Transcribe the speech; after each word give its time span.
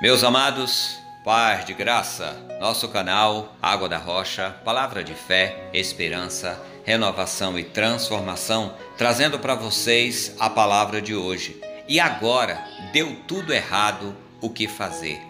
Meus 0.00 0.22
amados, 0.22 1.00
paz 1.24 1.64
de 1.64 1.74
graça, 1.74 2.36
nosso 2.60 2.88
canal 2.88 3.56
Água 3.60 3.88
da 3.88 3.98
Rocha, 3.98 4.54
palavra 4.64 5.02
de 5.02 5.12
fé, 5.12 5.68
esperança, 5.74 6.56
renovação 6.84 7.58
e 7.58 7.64
transformação, 7.64 8.76
trazendo 8.96 9.40
para 9.40 9.56
vocês 9.56 10.36
a 10.38 10.48
palavra 10.48 11.02
de 11.02 11.16
hoje. 11.16 11.60
E 11.88 11.98
agora, 11.98 12.64
deu 12.92 13.16
tudo 13.26 13.52
errado, 13.52 14.14
o 14.40 14.48
que 14.48 14.68
fazer? 14.68 15.20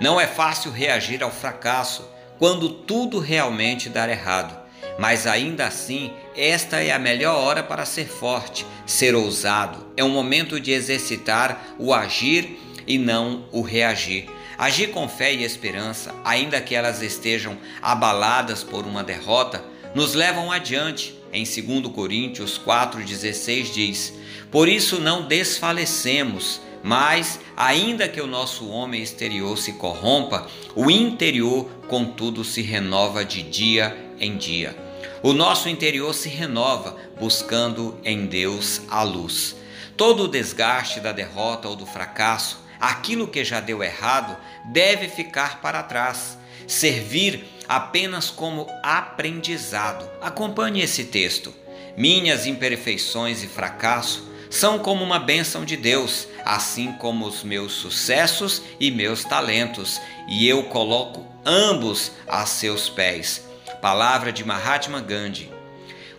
Não 0.00 0.20
é 0.20 0.26
fácil 0.26 0.72
reagir 0.72 1.22
ao 1.22 1.30
fracasso 1.30 2.04
quando 2.36 2.68
tudo 2.68 3.20
realmente 3.20 3.88
dar 3.88 4.08
errado. 4.08 4.58
Mas 4.98 5.24
ainda 5.24 5.66
assim, 5.66 6.12
esta 6.34 6.82
é 6.82 6.90
a 6.90 6.98
melhor 6.98 7.36
hora 7.36 7.62
para 7.62 7.84
ser 7.84 8.06
forte, 8.06 8.66
ser 8.84 9.14
ousado. 9.14 9.86
É 9.96 10.02
um 10.02 10.10
momento 10.10 10.58
de 10.58 10.72
exercitar 10.72 11.60
o 11.78 11.94
agir 11.94 12.65
e 12.86 12.98
não 12.98 13.44
o 13.52 13.62
reagir. 13.62 14.28
Agir 14.58 14.88
com 14.88 15.08
fé 15.08 15.34
e 15.34 15.44
esperança, 15.44 16.14
ainda 16.24 16.60
que 16.60 16.74
elas 16.74 17.02
estejam 17.02 17.58
abaladas 17.82 18.62
por 18.62 18.86
uma 18.86 19.04
derrota, 19.04 19.62
nos 19.94 20.14
levam 20.14 20.50
adiante. 20.50 21.14
Em 21.32 21.44
2 21.44 21.92
Coríntios 21.92 22.58
4,16 22.58 23.72
diz: 23.72 24.14
Por 24.50 24.68
isso 24.68 24.98
não 24.98 25.26
desfalecemos, 25.26 26.60
mas, 26.82 27.38
ainda 27.56 28.08
que 28.08 28.20
o 28.20 28.26
nosso 28.26 28.68
homem 28.68 29.02
exterior 29.02 29.58
se 29.58 29.72
corrompa, 29.72 30.46
o 30.74 30.90
interior, 30.90 31.68
contudo, 31.88 32.44
se 32.44 32.62
renova 32.62 33.24
de 33.24 33.42
dia 33.42 33.94
em 34.18 34.36
dia. 34.36 34.74
O 35.22 35.32
nosso 35.32 35.68
interior 35.68 36.14
se 36.14 36.28
renova, 36.28 36.96
buscando 37.18 37.98
em 38.04 38.26
Deus 38.26 38.80
a 38.88 39.02
luz. 39.02 39.56
Todo 39.96 40.24
o 40.24 40.28
desgaste 40.28 41.00
da 41.00 41.10
derrota 41.10 41.68
ou 41.68 41.74
do 41.74 41.84
fracasso 41.84 42.65
aquilo 42.80 43.28
que 43.28 43.44
já 43.44 43.60
deu 43.60 43.82
errado 43.82 44.36
deve 44.64 45.08
ficar 45.08 45.60
para 45.60 45.82
trás, 45.82 46.38
servir 46.66 47.44
apenas 47.68 48.30
como 48.30 48.66
aprendizado. 48.82 50.08
Acompanhe 50.20 50.82
esse 50.82 51.04
texto. 51.04 51.54
Minhas 51.96 52.46
imperfeições 52.46 53.42
e 53.42 53.46
fracasso 53.46 54.30
são 54.50 54.78
como 54.78 55.02
uma 55.02 55.18
bênção 55.18 55.64
de 55.64 55.76
Deus, 55.76 56.28
assim 56.44 56.92
como 56.92 57.26
os 57.26 57.42
meus 57.42 57.72
sucessos 57.72 58.62
e 58.78 58.90
meus 58.90 59.24
talentos, 59.24 60.00
e 60.28 60.48
eu 60.48 60.64
coloco 60.64 61.26
ambos 61.44 62.12
a 62.26 62.46
seus 62.46 62.88
pés. 62.88 63.44
Palavra 63.80 64.32
de 64.32 64.44
Mahatma 64.44 65.00
Gandhi. 65.00 65.55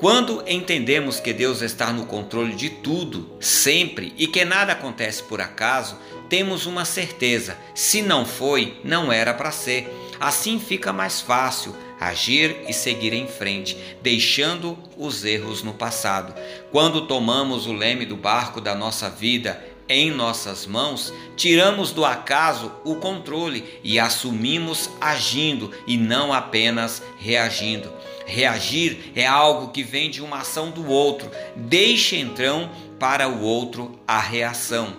Quando 0.00 0.42
entendemos 0.46 1.20
que 1.20 1.30
Deus 1.30 1.60
está 1.60 1.92
no 1.92 2.06
controle 2.06 2.54
de 2.54 2.70
tudo, 2.70 3.36
sempre, 3.38 4.14
e 4.16 4.26
que 4.26 4.46
nada 4.46 4.72
acontece 4.72 5.22
por 5.22 5.42
acaso, 5.42 5.98
temos 6.26 6.64
uma 6.64 6.86
certeza: 6.86 7.54
se 7.74 8.00
não 8.00 8.24
foi, 8.24 8.80
não 8.82 9.12
era 9.12 9.34
para 9.34 9.50
ser. 9.50 9.94
Assim 10.18 10.58
fica 10.58 10.90
mais 10.90 11.20
fácil 11.20 11.76
agir 12.00 12.56
e 12.66 12.72
seguir 12.72 13.12
em 13.12 13.28
frente, 13.28 13.76
deixando 14.02 14.78
os 14.96 15.22
erros 15.22 15.62
no 15.62 15.74
passado. 15.74 16.34
Quando 16.72 17.06
tomamos 17.06 17.66
o 17.66 17.72
leme 17.74 18.06
do 18.06 18.16
barco 18.16 18.58
da 18.58 18.74
nossa 18.74 19.10
vida 19.10 19.62
em 19.90 20.12
nossas 20.12 20.66
mãos, 20.66 21.12
tiramos 21.36 21.90
do 21.90 22.04
acaso 22.04 22.70
o 22.84 22.94
controle 22.94 23.64
e 23.82 23.98
assumimos 23.98 24.88
agindo 25.00 25.72
e 25.84 25.96
não 25.96 26.32
apenas 26.32 27.02
reagindo. 27.18 27.92
Reagir 28.24 29.10
é 29.16 29.26
algo 29.26 29.72
que 29.72 29.82
vem 29.82 30.08
de 30.08 30.22
uma 30.22 30.38
ação 30.38 30.70
do 30.70 30.86
outro, 30.86 31.28
deixe 31.56 32.16
então 32.16 32.70
para 33.00 33.28
o 33.28 33.42
outro 33.42 33.98
a 34.06 34.20
reação. 34.20 34.96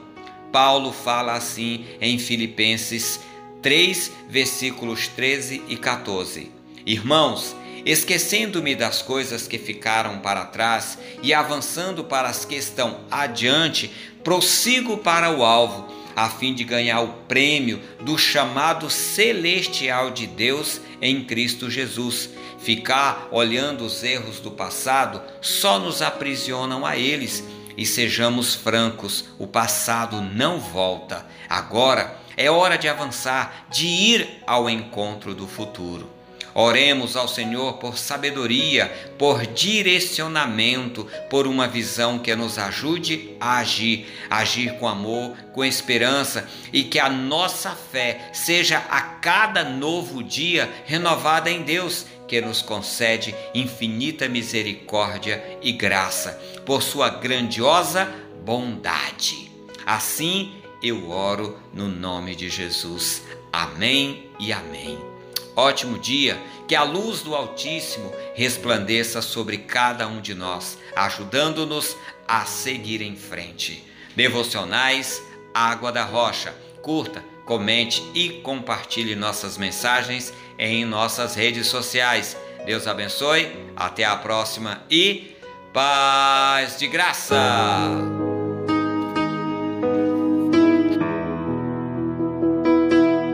Paulo 0.52 0.92
fala 0.92 1.34
assim 1.34 1.86
em 2.02 2.20
Filipenses 2.20 3.22
3, 3.62 4.12
versículos 4.28 5.08
13 5.08 5.64
e 5.70 5.78
14. 5.78 6.52
Irmãos, 6.86 7.56
esquecendo-me 7.86 8.76
das 8.76 9.02
coisas 9.02 9.48
que 9.48 9.58
ficaram 9.58 10.20
para 10.20 10.46
trás 10.46 10.98
e 11.22 11.34
avançando 11.34 12.04
para 12.04 12.30
as 12.30 12.46
que 12.46 12.56
estão 12.56 13.02
adiante, 13.10 13.92
prossigo 14.24 14.98
para 14.98 15.32
o 15.32 15.44
alvo, 15.44 15.92
a 16.16 16.30
fim 16.30 16.54
de 16.54 16.64
ganhar 16.64 17.02
o 17.02 17.14
prêmio 17.28 17.82
do 18.02 18.18
chamado 18.18 18.90
celestial 18.90 20.12
de 20.12 20.28
Deus 20.28 20.82
em 21.02 21.24
Cristo 21.24 21.70
Jesus. 21.70 22.30
Ficar 22.60 23.28
olhando 23.32 23.86
os 23.86 24.04
erros 24.04 24.40
do 24.40 24.52
passado 24.52 25.22
só 25.42 25.80
nos 25.80 26.02
aprisionam 26.02 26.86
a 26.86 26.98
eles. 26.98 27.44
E 27.78 27.86
sejamos 27.86 28.54
francos, 28.54 29.26
o 29.40 29.48
passado 29.48 30.22
não 30.22 30.60
volta. 30.60 31.26
Agora 31.50 32.16
é 32.38 32.52
hora 32.52 32.78
de 32.78 32.88
avançar, 32.88 33.68
de 33.72 33.88
ir 33.88 34.42
ao 34.46 34.70
encontro 34.70 35.34
do 35.34 35.48
futuro. 35.48 36.21
Oremos 36.54 37.16
ao 37.16 37.28
Senhor 37.28 37.74
por 37.74 37.98
sabedoria, 37.98 38.92
por 39.18 39.46
direcionamento, 39.46 41.08
por 41.30 41.48
uma 41.48 41.68
visão 41.68 42.20
que 42.20 42.36
nos 42.36 42.58
ajude 42.58 43.36
a 43.40 43.58
agir, 43.58 44.08
agir 44.30 44.74
com 44.78 44.88
amor, 44.88 45.36
com 45.54 45.64
esperança 45.64 46.48
e 46.74 46.84
que 46.84 47.00
a 47.00 47.10
nossa 47.10 47.72
fé 47.72 48.30
seja 48.34 48.78
a 48.90 49.02
cada 49.02 49.64
novo 49.64 50.24
dia 50.24 50.70
renovada 50.86 51.50
em 51.50 51.62
Deus, 51.64 52.06
que 52.28 52.40
nos 52.40 52.62
concede 52.62 53.36
infinita 53.54 54.30
misericórdia 54.30 55.44
e 55.62 55.72
graça, 55.72 56.40
por 56.66 56.82
sua 56.82 57.10
grandiosa 57.10 58.10
bondade. 58.46 59.52
Assim 59.86 60.54
eu 60.82 61.10
oro 61.10 61.58
no 61.74 61.88
nome 61.88 62.36
de 62.36 62.50
Jesus. 62.50 63.22
Amém 63.52 64.30
e 64.40 64.52
amém. 64.52 65.11
Ótimo 65.56 66.00
dia, 66.00 66.42
que 66.68 66.76
a 66.76 66.84
luz 66.84 67.22
do 67.22 67.36
Altíssimo 67.36 68.12
resplandeça 68.34 69.22
sobre 69.22 69.58
cada 69.58 70.08
um 70.08 70.22
de 70.22 70.34
nós, 70.34 70.78
ajudando-nos 70.96 71.98
a 72.28 72.46
seguir 72.46 73.02
em 73.02 73.16
frente. 73.16 73.84
Devocionais 74.16 75.22
Água 75.54 75.92
da 75.92 76.04
Rocha. 76.04 76.54
Curta, 76.82 77.24
comente 77.46 78.02
e 78.14 78.42
compartilhe 78.42 79.16
nossas 79.16 79.58
mensagens 79.58 80.34
em 80.58 80.86
nossas 80.86 81.36
redes 81.36 81.68
sociais. 81.68 82.38
Deus 82.66 82.88
abençoe, 82.88 83.52
até 83.76 84.06
a 84.06 84.16
próxima 84.16 84.84
e 84.90 85.36
paz 85.74 86.78
de 86.78 86.88
graça! 86.88 88.31